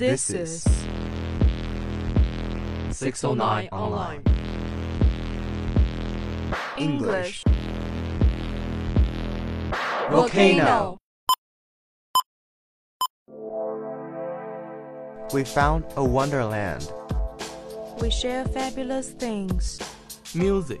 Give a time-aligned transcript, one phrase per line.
[0.00, 0.62] This is
[2.90, 4.22] 609 Online.
[6.78, 7.44] English.
[10.10, 10.96] Volcano.
[15.34, 16.90] We found a wonderland.
[18.00, 19.78] We share fabulous things.
[20.34, 20.80] Music.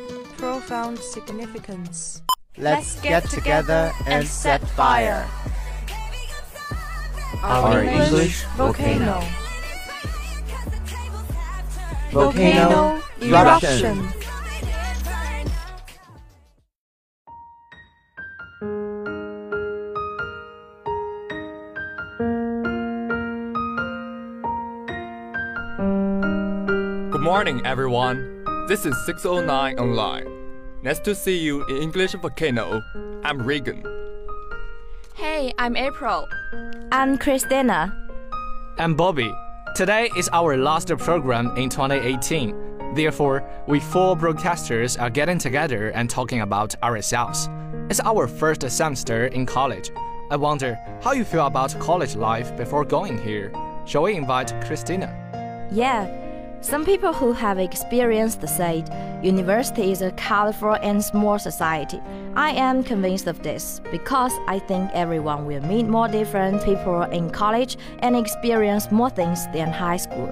[0.41, 2.23] Profound significance.
[2.57, 5.29] Let's get together and set fire.
[7.43, 9.23] Our, English English volcano.
[12.09, 12.99] volcano.
[13.21, 13.99] Volcano eruption.
[13.99, 14.11] eruption.
[27.11, 28.40] Good morning, everyone.
[28.71, 30.25] This is 609 Online.
[30.81, 32.81] Nice to see you in English Volcano.
[33.21, 33.83] I'm Regan.
[35.13, 36.25] Hey, I'm April.
[36.89, 37.93] I'm Christina.
[38.77, 39.29] I'm Bobby.
[39.75, 42.93] Today is our last program in 2018.
[42.95, 47.49] Therefore, we four broadcasters are getting together and talking about ourselves.
[47.89, 49.91] It's our first semester in college.
[50.29, 53.51] I wonder how you feel about college life before going here.
[53.83, 55.11] Shall we invite Christina?
[55.73, 56.05] Yeah,
[56.61, 58.87] some people who have experienced said
[59.23, 61.99] university is a colorful and small society.
[62.35, 67.31] I am convinced of this because I think everyone will meet more different people in
[67.31, 70.29] college and experience more things than high school.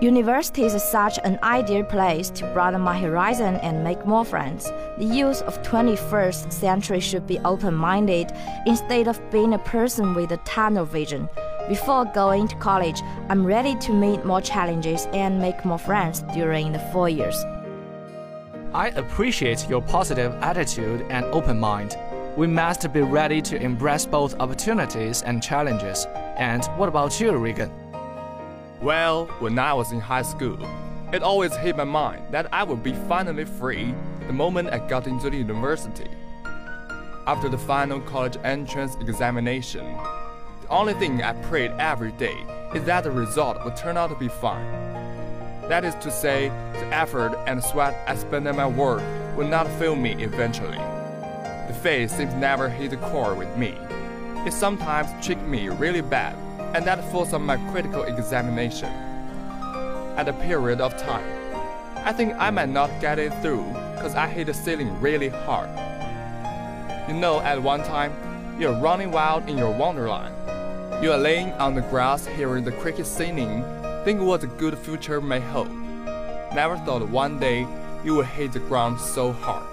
[0.00, 4.64] University is such an ideal place to broaden my horizon and make more friends.
[4.98, 8.32] The youth of 21st century should be open-minded
[8.66, 11.28] instead of being a person with a tunnel vision.
[11.68, 16.72] Before going to college, I'm ready to meet more challenges and make more friends during
[16.72, 17.44] the four years.
[18.72, 21.98] I appreciate your positive attitude and open mind.
[22.38, 26.06] We must be ready to embrace both opportunities and challenges.
[26.38, 27.70] And what about you, Regan?
[28.80, 30.58] Well, when I was in high school,
[31.12, 33.94] it always hit my mind that I would be finally free
[34.26, 36.08] the moment I got into the university.
[37.26, 39.84] After the final college entrance examination,
[40.68, 42.36] the only thing I prayed every day
[42.74, 44.66] is that the result would turn out to be fine.
[45.66, 49.02] That is to say, the effort and sweat I spent on my work
[49.34, 50.76] would not fail me eventually.
[50.76, 53.78] The faith seems never hit the core with me.
[54.46, 56.36] It sometimes tricked me really bad,
[56.76, 58.90] and that forced on my critical examination.
[60.18, 61.24] At a period of time,
[62.04, 63.64] I think I might not get it through
[63.94, 65.70] because I hit the ceiling really hard.
[67.08, 68.12] You know, at one time,
[68.60, 70.34] you're running wild in your wonderland.
[71.00, 73.62] You are laying on the grass hearing the crickets singing,
[74.04, 75.70] think what a good future may hold.
[76.52, 77.68] Never thought one day
[78.04, 79.64] you would hit the ground so hard.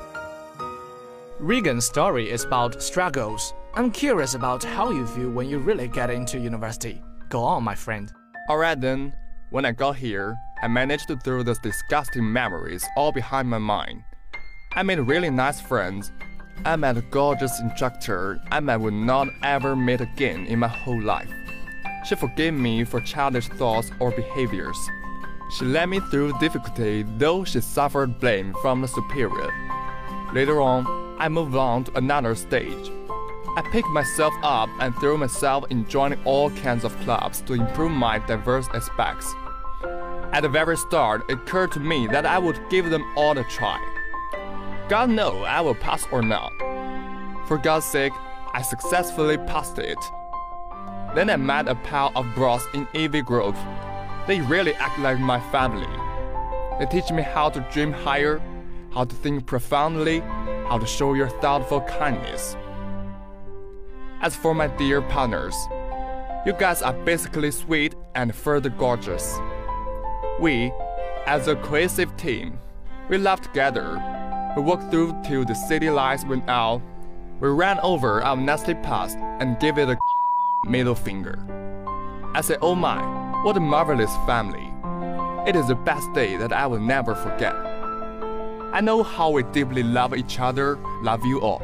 [1.39, 3.55] Regan's story is about struggles.
[3.73, 7.01] I'm curious about how you feel when you really get into university.
[7.29, 8.13] Go on, my friend.
[8.47, 9.11] Alright then,
[9.49, 14.03] when I got here, I managed to throw those disgusting memories all behind my mind.
[14.75, 16.11] I made really nice friends.
[16.63, 21.01] I met a gorgeous instructor I might would not ever meet again in my whole
[21.01, 21.29] life.
[22.05, 24.77] She forgave me for childish thoughts or behaviors.
[25.57, 29.51] She led me through difficulty though she suffered blame from the superior.
[30.33, 32.91] Later on, I moved on to another stage.
[33.57, 37.91] I picked myself up and threw myself in joining all kinds of clubs to improve
[37.91, 39.33] my diverse aspects.
[40.33, 43.43] At the very start, it occurred to me that I would give them all a
[43.45, 43.79] try.
[44.87, 46.51] God know I will pass or not.
[47.47, 48.13] For God's sake,
[48.53, 49.97] I successfully passed it.
[51.15, 53.57] Then I met a pile of bros in Ivy Grove.
[54.27, 55.87] They really act like my family.
[56.77, 58.39] They teach me how to dream higher,
[58.93, 60.19] how to think profoundly,
[60.69, 62.55] how to show your thoughtful kindness.
[64.21, 65.55] As for my dear partners,
[66.45, 69.39] you guys are basically sweet and further gorgeous.
[70.39, 70.71] We,
[71.25, 72.59] as a cohesive team,
[73.09, 74.14] we laughed together.
[74.55, 76.81] We walked through till the city lights went out.
[77.41, 79.97] We ran over our nasty past and gave it a
[80.65, 81.37] middle finger.
[82.33, 83.01] I said, oh my,
[83.43, 84.71] what a marvelous family.
[85.45, 87.53] It is the best day that I will never forget.
[87.53, 91.61] I know how we deeply love each other, love you all.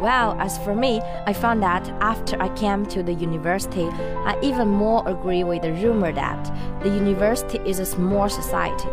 [0.00, 4.68] Well, as for me, I found that after I came to the university, I even
[4.68, 8.88] more agree with the rumor that the university is a small society.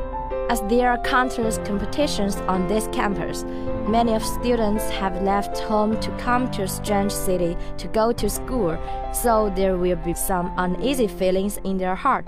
[0.50, 3.44] As there are countless competitions on this campus,
[3.88, 8.30] many of students have left home to come to a strange city to go to
[8.30, 8.78] school,
[9.14, 12.28] so there will be some uneasy feelings in their heart.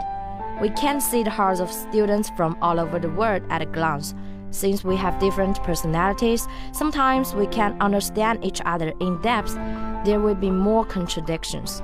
[0.61, 4.15] We can see the hearts of students from all over the world at a glance.
[4.49, 9.53] Since we have different personalities, sometimes we can't understand each other in depth.
[10.05, 11.81] There will be more contradictions.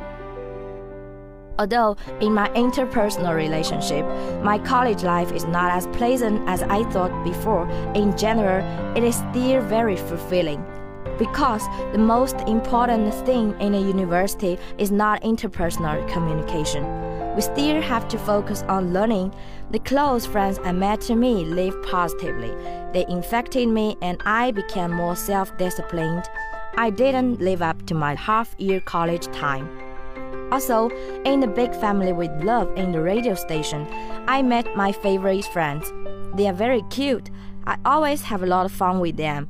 [1.61, 4.03] Although in my interpersonal relationship,
[4.43, 8.65] my college life is not as pleasant as I thought before, in general,
[8.97, 10.65] it is still very fulfilling.
[11.19, 11.61] Because
[11.91, 16.83] the most important thing in a university is not interpersonal communication.
[17.35, 19.31] We still have to focus on learning.
[19.69, 22.49] The close friends I met to me live positively.
[22.91, 26.23] They infected me and I became more self disciplined.
[26.75, 29.80] I didn't live up to my half year college time.
[30.51, 30.89] Also,
[31.23, 33.87] in the big family with love in the radio station,
[34.27, 35.91] I met my favorite friends.
[36.35, 37.29] They are very cute.
[37.65, 39.47] I always have a lot of fun with them.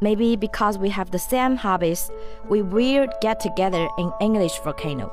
[0.00, 2.10] Maybe because we have the same hobbies,
[2.48, 5.10] we will get together in English Volcano.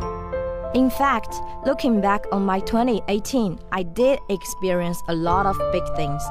[0.73, 6.23] In fact, looking back on my 2018, I did experience a lot of big things.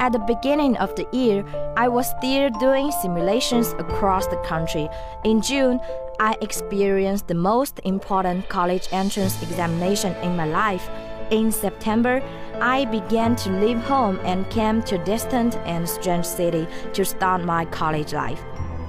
[0.00, 1.44] At the beginning of the year,
[1.76, 4.88] I was still doing simulations across the country.
[5.24, 5.80] In June,
[6.20, 10.88] I experienced the most important college entrance examination in my life.
[11.30, 12.22] In September,
[12.60, 17.64] I began to leave home and came to distant and strange city to start my
[17.64, 18.40] college life.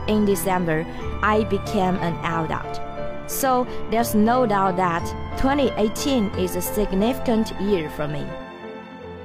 [0.08, 0.86] In December,
[1.24, 2.80] I became an adult.
[3.28, 5.04] So there's no doubt that
[5.38, 8.24] 2018 is a significant year for me.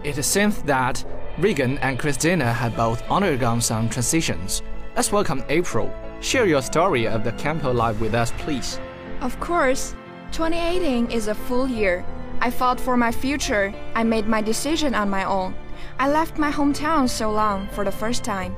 [0.04, 1.04] It seems that
[1.36, 4.62] Regan and Christina have both undergone some transitions.
[4.96, 5.92] Let's welcome April.
[6.20, 8.78] Share your story of the campus life with us, please.
[9.22, 9.94] Of course.
[10.32, 12.04] 2018 is a full year.
[12.40, 13.72] I fought for my future.
[13.94, 15.54] I made my decision on my own.
[15.98, 18.54] I left my hometown so long for the first time.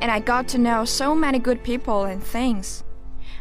[0.00, 2.82] And I got to know so many good people and things.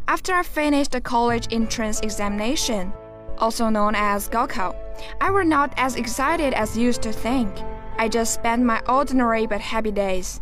[0.07, 2.93] After I finished the college entrance examination,
[3.39, 4.75] also known as Gaokao,
[5.19, 7.51] I was not as excited as used to think.
[7.97, 10.41] I just spent my ordinary but happy days.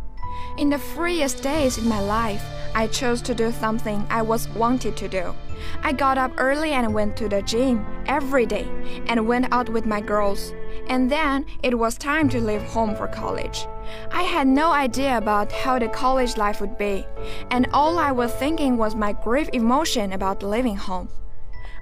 [0.58, 4.96] In the freest days in my life, I chose to do something I was wanted
[4.96, 5.34] to do.
[5.82, 8.66] I got up early and went to the gym every day
[9.06, 10.54] and went out with my girls.
[10.88, 13.66] And then it was time to leave home for college.
[14.10, 17.04] I had no idea about how the college life would be,
[17.50, 21.08] and all I was thinking was my grief emotion about leaving home.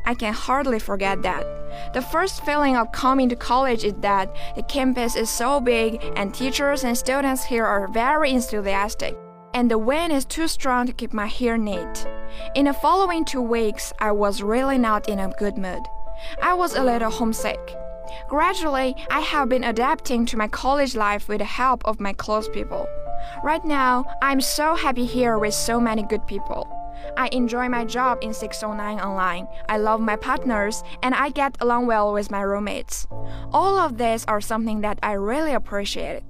[0.05, 1.45] I can hardly forget that.
[1.95, 6.35] The first feeling of coming to college is that the campus is so big and
[6.35, 9.17] teachers and students here are very enthusiastic,
[9.55, 12.07] and the wind is too strong to keep my hair neat.
[12.55, 15.83] In the following two weeks, I was really not in a good mood.
[16.43, 17.77] I was a little homesick.
[18.29, 22.49] Gradually, I have been adapting to my college life with the help of my close
[22.49, 22.87] people.
[23.43, 26.69] Right now, I'm so happy here with so many good people.
[27.17, 29.49] I enjoy my job in 609 Online.
[29.69, 33.07] I love my partners and I get along well with my roommates.
[33.53, 36.23] All of these are something that I really appreciate.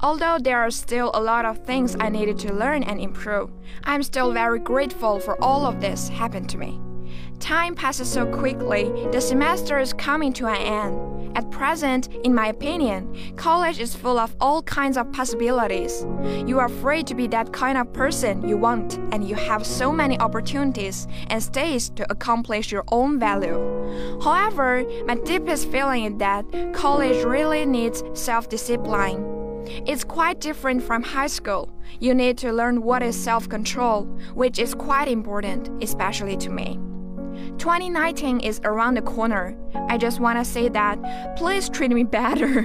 [0.00, 3.50] Although there are still a lot of things I needed to learn and improve,
[3.84, 6.80] I'm still very grateful for all of this happened to me.
[7.38, 11.16] Time passes so quickly, the semester is coming to an end.
[11.36, 16.06] At present, in my opinion, college is full of all kinds of possibilities.
[16.46, 19.92] You are free to be that kind of person you want, and you have so
[19.92, 23.58] many opportunities and stages to accomplish your own value.
[24.22, 29.35] However, my deepest feeling is that college really needs self discipline.
[29.86, 31.68] It's quite different from high school.
[32.00, 34.04] You need to learn what is self control,
[34.34, 36.78] which is quite important, especially to me.
[37.58, 39.56] 2019 is around the corner.
[39.88, 42.60] I just want to say that please treat me better.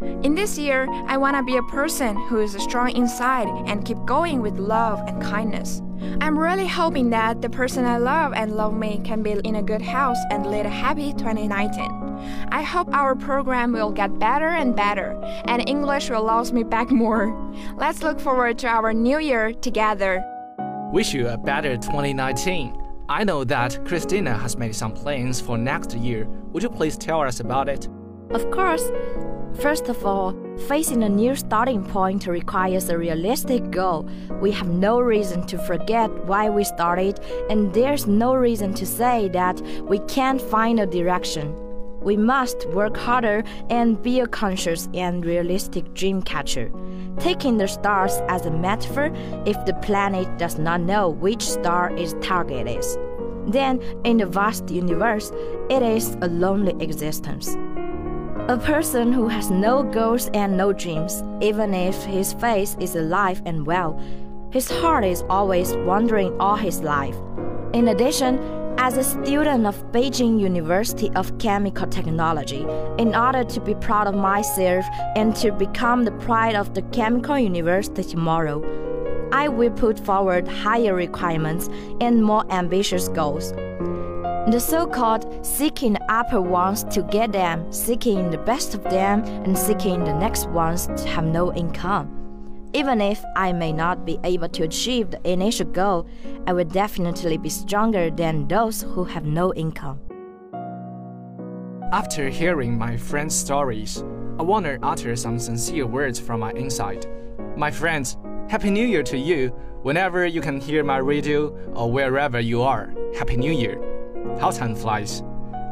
[0.22, 3.98] In this year, I want to be a person who is strong inside and keep
[4.04, 5.82] going with love and kindness.
[6.20, 9.62] I'm really hoping that the person I love and love me can be in a
[9.62, 11.99] good house and lead a happy 2019.
[12.50, 16.90] I hope our program will get better and better, and English will love me back
[16.90, 17.34] more.
[17.76, 20.24] Let's look forward to our new year together.
[20.92, 22.76] Wish you a better 2019.
[23.08, 26.26] I know that Christina has made some plans for next year.
[26.52, 27.88] Would you please tell us about it?
[28.30, 28.90] Of course.
[29.58, 30.34] First of all,
[30.68, 34.08] facing a new starting point requires a realistic goal.
[34.40, 37.18] We have no reason to forget why we started,
[37.50, 41.54] and there's no reason to say that we can't find a direction.
[42.02, 46.70] We must work harder and be a conscious and realistic dream catcher.
[47.18, 49.12] Taking the stars as a metaphor,
[49.46, 52.96] if the planet does not know which star its target is,
[53.46, 55.30] then in the vast universe,
[55.68, 57.56] it is a lonely existence.
[58.48, 63.42] A person who has no goals and no dreams, even if his face is alive
[63.44, 64.00] and well,
[64.50, 67.16] his heart is always wandering all his life.
[67.72, 68.38] In addition,
[68.82, 74.14] as a student of Beijing University of Chemical Technology, in order to be proud of
[74.14, 78.58] myself and to become the pride of the Chemical University tomorrow,
[79.32, 81.68] I will put forward higher requirements
[82.00, 83.52] and more ambitious goals.
[83.52, 89.24] The so called seeking the upper ones to get them, seeking the best of them,
[89.44, 92.19] and seeking the next ones to have no income.
[92.72, 96.06] Even if I may not be able to achieve the initial goal,
[96.46, 99.98] I will definitely be stronger than those who have no income.
[101.92, 104.04] After hearing my friend's stories,
[104.38, 107.06] I want to utter some sincere words from my inside.
[107.56, 108.16] My friends,
[108.48, 109.48] Happy New Year to you
[109.82, 112.94] whenever you can hear my radio or wherever you are.
[113.18, 113.80] Happy New Year.
[114.38, 115.24] How time flies.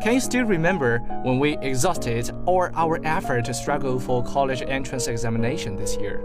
[0.03, 5.07] Can you still remember when we exhausted all our effort to struggle for college entrance
[5.07, 6.21] examination this year?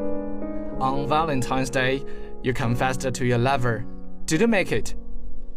[0.84, 2.04] On Valentine's Day,
[2.42, 3.86] you confessed to your lover.
[4.26, 4.96] Did you make it?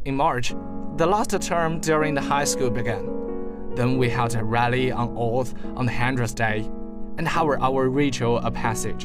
[0.05, 0.55] In March,
[0.99, 3.75] the last term during the high school began.
[3.75, 6.71] Then we held a rally on Earth on the hundredth day,
[7.19, 9.05] and held our ritual of passage.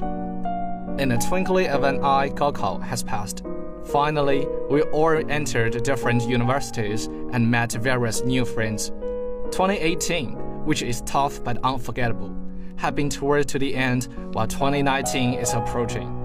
[0.99, 3.43] In the twinkling of an eye, Gaokao has passed.
[3.85, 8.89] Finally, we all entered different universities and met various new friends.
[9.49, 10.33] 2018,
[10.65, 12.29] which is tough but unforgettable,
[12.77, 16.17] have been towards to the end while 2019 is approaching.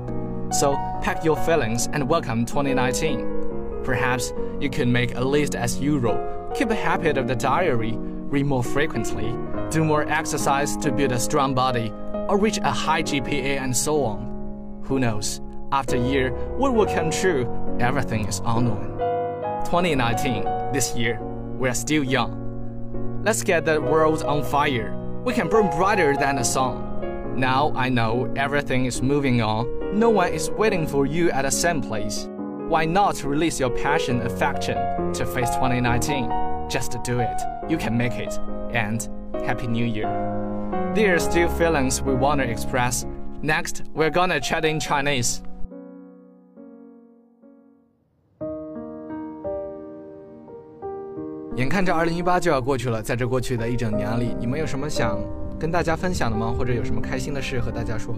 [0.53, 3.83] So pack your feelings and welcome 2019.
[3.85, 8.47] Perhaps you can make a list as usual, keep a habit of the diary, read
[8.47, 9.35] more frequently,
[9.71, 11.93] do more exercise to build a strong body,
[12.29, 14.83] or reach a high GPA and so on.
[14.85, 15.41] Who knows?
[15.73, 17.47] After a year, what will come true?
[17.81, 18.97] Everything is unknown.
[19.67, 21.21] 2019, this year,
[21.59, 23.23] we are still young.
[23.25, 24.96] Let's get the world on fire.
[25.27, 27.35] We can burn brighter than the sun.
[27.37, 29.99] Now I know everything is moving on.
[29.99, 32.29] No one is waiting for you at the same place.
[32.69, 34.77] Why not release your passion affection
[35.15, 36.71] to face 2019?
[36.71, 37.43] Just do it.
[37.69, 38.39] You can make it.
[38.71, 39.09] And
[39.45, 40.07] Happy New Year.
[40.95, 43.05] There are still feelings we want to express.
[43.43, 45.43] Next, we're gonna chat in Chinese.
[51.57, 55.19] 眼看着二零一八就要过去了，在这过去的一整年里，你们有什么想
[55.59, 56.55] 跟大家分享的吗？
[56.57, 58.15] 或者有什么开心的事和大家说？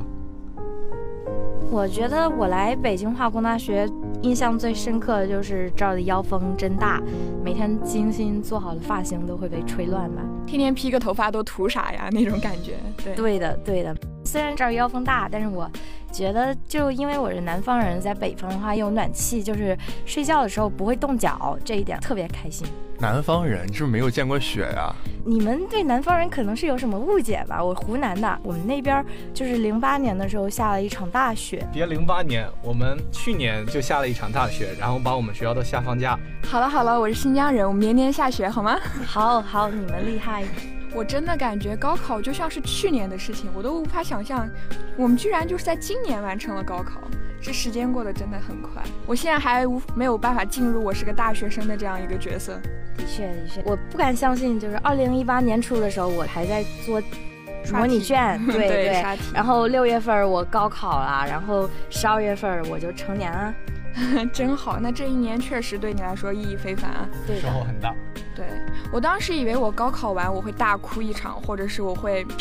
[1.71, 3.89] 我觉得我来北京化工大学，
[4.23, 7.01] 印象最深刻的就是这儿的妖风真大，
[7.45, 12.09] 每天精心做好的发型都会被吹乱吧，天天披个头发都图啥呀？
[12.11, 12.75] 那种感觉。
[13.05, 13.95] 对，对的，对的。
[14.29, 15.67] 虽然这儿妖风大，但是我
[16.13, 22.67] 觉得就因为我是南方人，在北方的话有暖气，就是睡觉的时候不会冻脚，这一点特别开心。
[22.99, 24.95] 南方人，你是不是没有见过雪呀？
[25.25, 27.65] 你们对南方人可能是有什么误解吧？
[27.65, 31.67] 我湖南的，我们那边就是零八年的时候下了一场大雪。
[31.73, 36.19] 别零八年，我们去年就下了一场大雪，然后把我们学校都下放假。
[36.45, 38.79] 好了好了，我是新疆人，我们年年下雪好吗？
[39.07, 40.45] 好好，你们厉害。
[40.95, 44.49] 我真的感觉高考就像是去年的事情，我都无法想象，
[44.97, 47.01] 我们居然就是在今年完成了高考。
[47.41, 52.61] 这时间过得真的很快，我现在还无没有办法进入我是个大学生的这样一个角色。
[52.97, 57.01] 的确的确，我不敢相信，就是二零一八年初的时候，我还在做
[57.73, 59.03] 模拟卷，对对。
[59.33, 63.55] 然后六月份我高考了，然后十二月份我就成年了，
[64.33, 64.79] 真好。
[64.81, 67.09] 那这一年确实对你来说意义非凡啊，
[67.41, 67.95] 收获很大。
[68.35, 68.47] 对
[68.93, 72.27] 我当时以为我高考完我会大哭一场，或者是我会。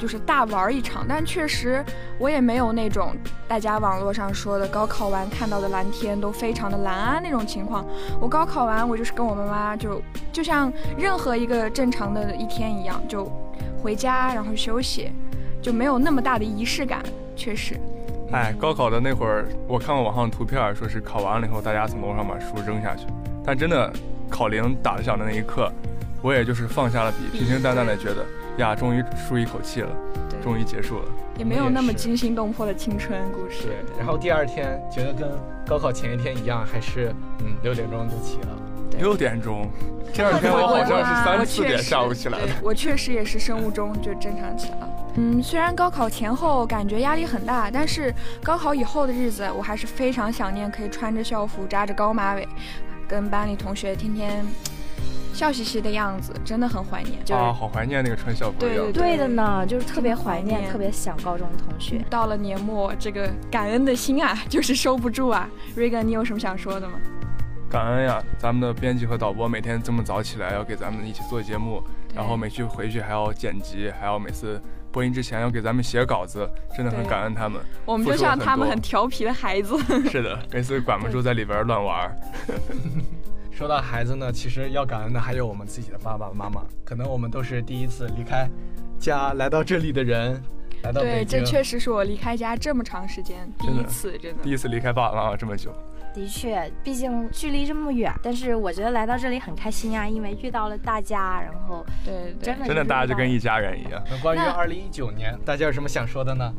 [0.00, 1.84] 就是大玩一场，但确实
[2.18, 3.14] 我也没有那种
[3.46, 7.84] 大家网络上说的高考完看到的蓝天都非常的蓝啊那种情况。
[8.18, 10.00] 我高考完，我就是跟我妈妈就
[10.32, 13.30] 就像任何一个正常的一天一样，就
[13.82, 15.12] 回家然后休息，
[15.60, 17.02] 就没有那么大的仪式感。
[17.36, 17.78] 确实，
[18.32, 23.06] 哎，高考的那会儿，我看过网上的图片，说是考完了以后大家从楼上把书扔下去，
[23.44, 23.92] 但真的
[24.28, 25.70] 考铃打响的那一刻，
[26.22, 28.24] 我也就是放下了笔，平平淡淡的觉得。
[28.58, 29.88] 呀，终于舒一口气了，
[30.42, 31.04] 终于结束了，
[31.38, 33.62] 也没有那么惊心动魄的青春故事。
[33.62, 35.30] 对，然后第二天觉得跟
[35.66, 38.48] 高考前一天一样，还是嗯六点钟就起了。
[38.98, 39.70] 六点钟，
[40.12, 42.48] 第二天我好像是三四点下午起来的。
[42.62, 44.89] 我确实也是生物钟就正常起来了。
[45.16, 52.48] 嗯，虽然高考前后感觉压力很大，但是高考以后的日子，我还是非常想念可以穿着校服、扎着高马尾，
[53.08, 54.44] 跟班里同学天天。
[55.32, 57.18] 笑嘻嘻的样子，真的很怀念。
[57.30, 58.92] 啊，好怀念那个穿校服的样子。
[58.92, 62.04] 对的呢，就是特别怀怀念，特别想高中同学。
[62.10, 65.48] 到了年末，这个感恩的心啊， 就是收不住啊。
[65.76, 66.94] Regan，你有什么想说的吗？
[67.70, 71.80] 感恩呀，咱们的编辑和导播每天这么早起来要给咱们一起做节目，
[72.12, 74.60] 然后每去回去还要剪辑，还要每次
[74.92, 77.60] 播音之前要给咱们写稿子，真的很感恩他们。
[77.84, 79.76] 我们就像他们很调皮的孩子。
[80.10, 82.16] 是的，每次管不住在里边乱玩儿。
[83.52, 88.48] 说到孩子呢，其实要感恩的还有我们自己的爸爸妈妈，可能我们都是第一次离开
[88.98, 90.42] 家来到这里的人，
[90.82, 91.40] 来到对，北京。
[91.40, 94.50] 这确实是我离开家这么长时间第一次，真的第。
[94.50, 95.70] 一次离开爸爸妈妈这么久，
[96.12, 104.02] 的确，毕竟距离这么远，但是我觉得来到这里很开心啊，因为遇到了大家，然后对对真的真的大家就跟一家人一样。
[104.10, 106.52] 那关于那二零一九年，大家有什么想说的呢？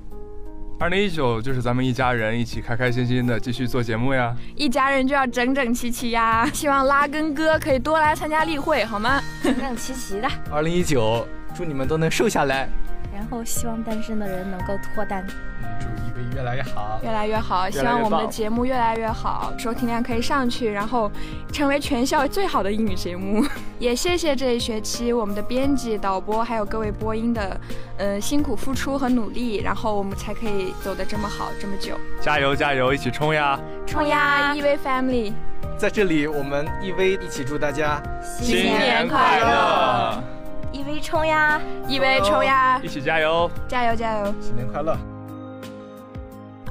[0.79, 4.35] 二零一九就是咱们一家人一起开开心心的继续做节目呀。
[4.55, 6.43] 一家人就要整整齐齐呀！
[6.51, 9.21] 希望拉根哥可以多来参加例会，好吗？
[9.43, 10.27] 整整齐齐的。
[10.51, 12.67] 二零一九，祝你们都能瘦下来，
[13.13, 15.23] 然后希望单身的人能够脱单。
[15.61, 16.00] 嗯，
[16.35, 16.99] 越来越好。
[17.03, 21.11] 越来越好，希望我们的节目越来越好，收听量可以上去，然后
[21.51, 23.43] 成为全校最好的英语节目。
[23.79, 27.59] 也谢谢这一学期我们的编辑、导播还有各位播音的，
[27.97, 31.97] 呃，辛苦付出和努力，然后我们才可以走得这么好这么久。
[32.19, 33.59] 加油加油，一起冲呀！
[33.87, 35.33] 冲呀，EV Family！
[35.77, 40.23] 在这里，我们 EV 一起祝大家新年快乐，
[40.71, 43.49] 一 v 冲呀！，EV 冲呀一，起加油！
[43.67, 44.33] 加油加油！
[44.39, 44.95] 新年快乐。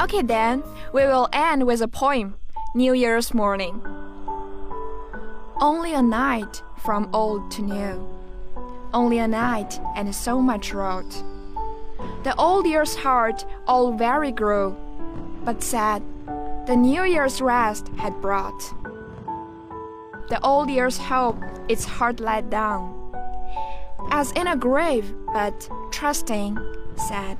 [0.00, 0.62] Okay, then
[0.94, 2.34] we will end with a poem
[2.74, 3.82] New Year's Morning.
[5.60, 8.08] Only a night from old to new.
[8.94, 11.22] Only a night and so much wrought.
[12.24, 14.74] The old year's heart all weary grew,
[15.44, 16.02] but sad
[16.66, 18.60] the new year's rest had brought.
[20.30, 22.94] The old year's hope its heart let down,
[24.10, 26.56] as in a grave, but trusting,
[26.96, 27.38] sad.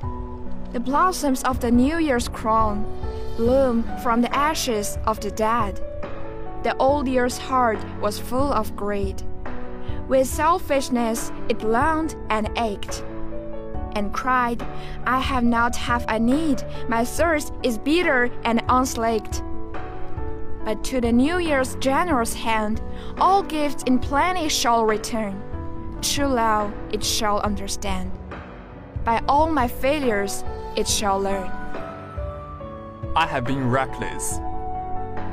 [0.73, 2.85] The blossoms of the New Year's crown
[3.35, 5.81] bloom from the ashes of the dead.
[6.63, 9.21] The old year's heart was full of greed.
[10.07, 13.03] With selfishness it longed and ached,
[13.97, 14.65] and cried,
[15.05, 19.43] I have not half I need, my thirst is bitter and unslaked.
[20.63, 22.81] But to the New Year's generous hand,
[23.17, 25.35] all gifts in plenty shall return.
[26.01, 28.09] True love it shall understand.
[29.03, 30.43] By all my failures
[30.75, 31.49] it shall learn.
[33.15, 34.39] I have been reckless.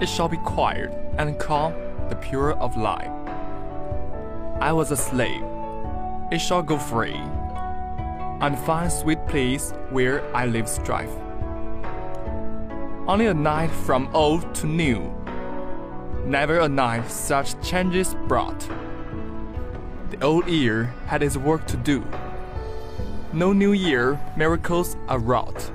[0.01, 1.75] It shall be quiet and calm,
[2.09, 3.11] the pure of life.
[4.61, 5.45] I was a slave.
[6.33, 7.15] It shall go free,
[8.41, 11.15] and find sweet place where I live strife.
[13.07, 15.15] Only a night from old to new.
[16.27, 18.69] Never a night such changes brought.
[20.11, 22.05] The old year had its work to do.
[23.35, 25.71] No new year miracles are wrought.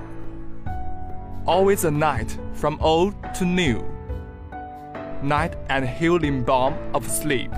[1.46, 3.86] Always a night from old to new.
[5.22, 7.52] Night and healing balm of sleep.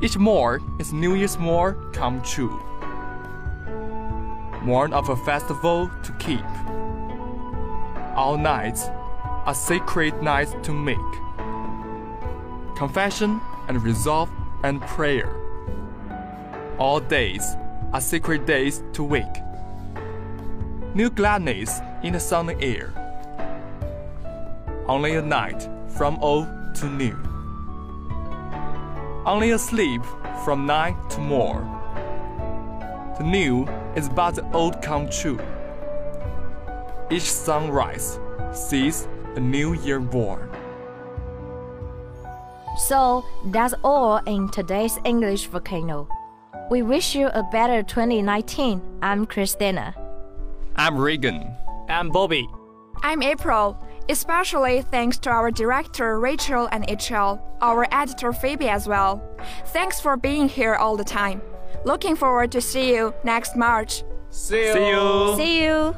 [0.00, 2.62] Each morn is New Year's morn come true.
[4.62, 6.46] Morn of a festival to keep.
[8.14, 8.84] All nights
[9.46, 10.96] are sacred nights to make.
[12.76, 14.30] Confession and resolve
[14.62, 15.34] and prayer.
[16.78, 17.56] All days
[17.94, 19.36] are sacred days to wake.
[20.94, 22.92] New gladness in the sunny air.
[24.88, 27.16] Only a night from old to new.
[29.24, 30.02] Only a sleep
[30.44, 31.70] from night to morn.
[33.16, 35.38] The new is but the old come true.
[37.12, 38.18] Each sunrise
[38.52, 40.50] sees a new year born.
[42.76, 46.08] So that's all in today's English Volcano.
[46.70, 48.80] We wish you a better 2019.
[49.02, 49.94] I'm Christina.
[50.76, 51.54] I'm Regan.
[51.88, 52.48] I'm Bobby.
[53.02, 53.78] I'm April.
[54.08, 59.22] Especially thanks to our director Rachel and HL, our editor Phoebe as well.
[59.66, 61.42] Thanks for being here all the time.
[61.84, 64.02] Looking forward to see you next March.
[64.30, 64.72] See you.
[64.72, 65.36] See you.
[65.36, 65.96] See you.